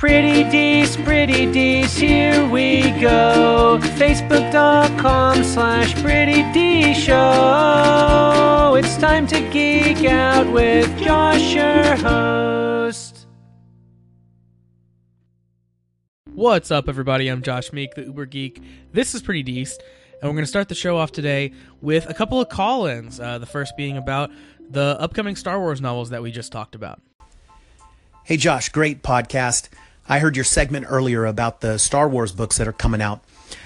[0.00, 3.78] Pretty Dees, Pretty Dees, here we go.
[3.82, 8.76] Facebook.com slash Pretty D Show.
[8.78, 13.26] It's time to geek out with Josh, your host.
[16.32, 17.28] What's up, everybody?
[17.28, 18.62] I'm Josh Meek, the Uber Geek.
[18.94, 19.82] This is Pretty Decent,
[20.22, 23.20] and we're going to start the show off today with a couple of call ins.
[23.20, 24.30] Uh, the first being about
[24.70, 27.02] the upcoming Star Wars novels that we just talked about.
[28.24, 29.68] Hey, Josh, great podcast.
[30.10, 33.22] I heard your segment earlier about the Star Wars books that are coming out.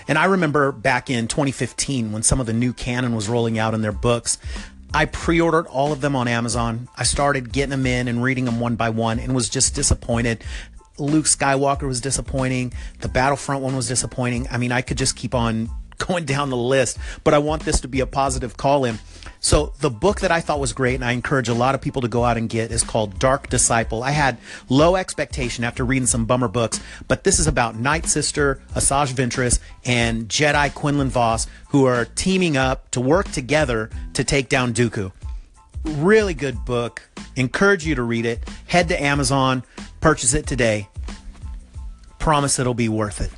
[0.07, 3.73] And I remember back in 2015 when some of the new canon was rolling out
[3.73, 4.37] in their books.
[4.93, 6.88] I pre ordered all of them on Amazon.
[6.99, 10.45] I started getting them in and reading them one by one and was just disappointed.
[10.99, 12.74] Luke Skywalker was disappointing.
[13.01, 14.47] The Battlefront one was disappointing.
[14.51, 17.80] I mean, I could just keep on going down the list, but I want this
[17.80, 18.99] to be a positive call in.
[19.45, 22.01] So the book that I thought was great and I encourage a lot of people
[22.01, 24.02] to go out and get is called Dark Disciple.
[24.02, 24.39] I had
[24.71, 29.60] low expectation after reading some bummer books, but this is about Night Sister, Asajj Ventress,
[29.85, 35.13] and Jedi Quinlan Vos who are teaming up to work together to take down Dooku.
[35.85, 37.02] Really good book.
[37.37, 38.49] Encourage you to read it.
[38.66, 39.63] Head to Amazon,
[40.01, 40.88] purchase it today.
[42.18, 43.30] Promise it'll be worth it.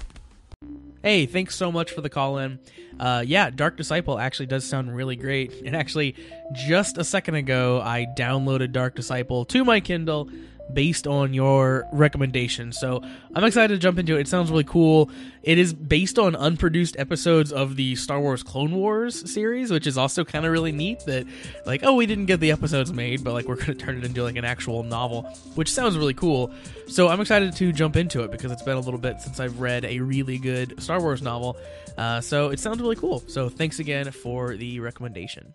[1.06, 2.58] Hey, thanks so much for the call in.
[2.98, 5.52] Uh, yeah, Dark Disciple actually does sound really great.
[5.64, 6.16] And actually,
[6.52, 10.28] just a second ago, I downloaded Dark Disciple to my Kindle
[10.72, 12.72] based on your recommendation.
[12.72, 13.03] So
[13.34, 14.22] I'm excited to jump into it.
[14.22, 15.11] It sounds really cool.
[15.42, 19.97] It is based on unproduced episodes of the Star Wars Clone Wars series, which is
[19.97, 21.27] also kind of really neat that
[21.67, 24.05] like, oh, we didn't get the episodes made, but like we're going to turn it
[24.05, 25.23] into like an actual novel,
[25.55, 26.53] which sounds really cool.
[26.89, 29.61] So I'm excited to jump into it because it's been a little bit since I've
[29.61, 31.56] read a really good Star Wars novel.
[31.97, 33.23] Uh, so it sounds really cool.
[33.27, 35.55] So thanks again for the recommendation.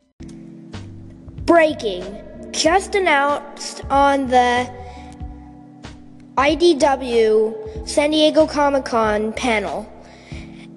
[1.45, 2.23] Breaking.
[2.51, 4.69] Just announced on the
[6.41, 9.87] IDW San Diego Comic Con panel.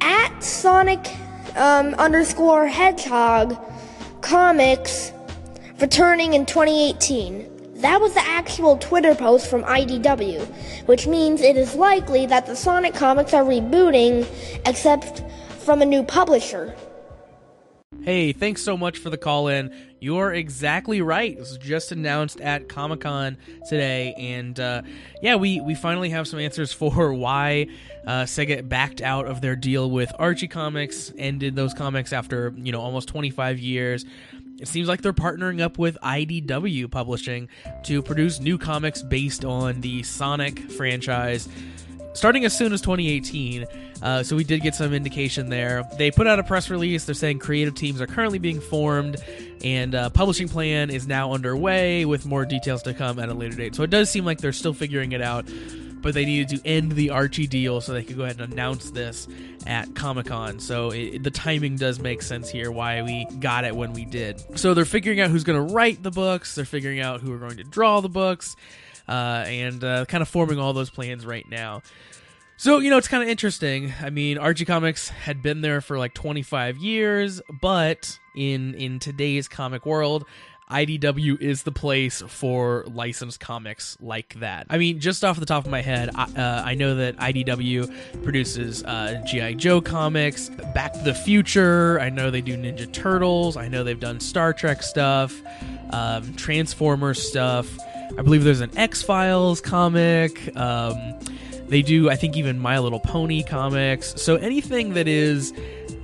[0.03, 1.09] At Sonic
[1.57, 3.57] um, underscore Hedgehog
[4.21, 5.11] Comics
[5.81, 7.81] returning in 2018.
[7.81, 10.47] That was the actual Twitter post from IDW,
[10.85, 14.27] which means it is likely that the Sonic comics are rebooting,
[14.67, 15.25] except
[15.61, 16.77] from a new publisher.
[18.05, 19.75] Hey, thanks so much for the call in.
[19.99, 21.33] You're exactly right.
[21.33, 24.83] It was just announced at Comic Con today, and uh,
[25.23, 27.67] yeah, we we finally have some answers for why
[28.07, 32.73] uh, Sega backed out of their deal with Archie Comics, ended those comics after you
[32.73, 34.05] know almost 25 years.
[34.61, 37.49] It seems like they're partnering up with IDW Publishing
[37.85, 41.49] to produce new comics based on the Sonic franchise
[42.15, 43.67] starting as soon as 2018.
[44.03, 45.85] Uh, so we did get some indication there.
[45.99, 47.05] They put out a press release.
[47.05, 49.17] They're saying creative teams are currently being formed,
[49.63, 53.57] and uh, publishing plan is now underway with more details to come at a later
[53.57, 53.75] date.
[53.75, 55.47] So it does seem like they're still figuring it out.
[56.01, 58.91] But they needed to end the Archie deal so they could go ahead and announce
[58.91, 59.27] this
[59.67, 60.61] at Comic Con.
[60.61, 64.59] So it, the timing does make sense here why we got it when we did.
[64.59, 67.39] So they're figuring out who's going to write the books, they're figuring out who are
[67.39, 68.55] going to draw the books,
[69.13, 71.83] and uh, kind of forming all those plans right now.
[72.57, 73.93] So, you know, it's kind of interesting.
[74.01, 79.49] I mean, Archie Comics had been there for like 25 years, but in in today's
[79.49, 80.25] comic world,
[80.71, 84.67] IDW is the place for licensed comics like that.
[84.71, 88.23] I mean, just off the top of my head, I, uh, I know that IDW
[88.23, 89.55] produces uh, G.I.
[89.55, 92.01] Joe comics, Back to the Future.
[92.01, 93.57] I know they do Ninja Turtles.
[93.57, 95.43] I know they've done Star Trek stuff,
[95.91, 97.69] um, Transformers stuff.
[98.17, 100.57] I believe there's an X Files comic.
[100.57, 101.19] Um,
[101.69, 104.21] they do, I think, even My Little Pony comics.
[104.21, 105.53] So anything that is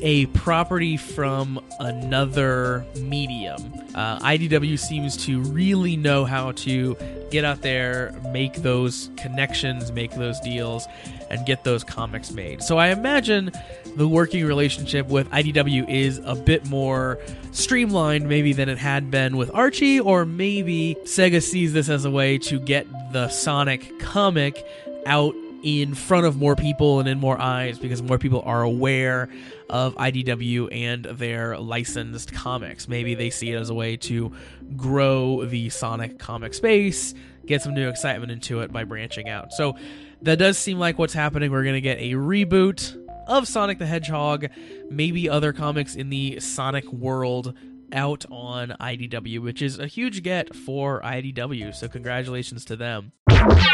[0.01, 3.73] a property from another medium.
[3.95, 6.97] Uh, IDW seems to really know how to
[7.31, 10.87] get out there, make those connections, make those deals,
[11.31, 12.63] and get those comics made.
[12.63, 13.53] So I imagine
[13.97, 17.19] the working relationship with IDW is a bit more
[17.53, 22.11] streamlined, maybe, than it had been with Archie, or maybe Sega sees this as a
[22.11, 24.65] way to get the Sonic comic
[25.07, 29.29] out in front of more people and in more eyes because more people are aware
[29.69, 32.89] of IDW and their licensed comics.
[32.89, 34.33] Maybe they see it as a way to
[34.77, 37.15] grow the Sonic comic space,
[37.47, 39.53] get some new excitement into it by branching out.
[39.53, 39.77] So
[40.23, 41.51] that does seem like what's happening.
[41.51, 42.97] We're going to get a reboot
[43.27, 44.49] of Sonic the Hedgehog,
[44.91, 47.55] maybe other comics in the Sonic world
[47.93, 51.75] out on IDW, which is a huge get for IDW.
[51.75, 53.13] So congratulations to them.
[53.49, 53.71] Yeah.